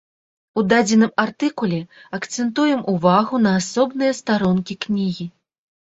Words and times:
У 0.59 0.61
дадзеным 0.71 1.11
артыкуле 1.23 1.81
акцэнтуем 2.19 2.81
увагу 2.95 3.43
на 3.47 3.51
асобныя 3.61 4.19
старонкі 4.25 4.79
кнігі. 4.87 5.33